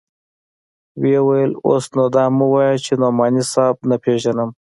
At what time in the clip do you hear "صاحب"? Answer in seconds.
3.53-3.77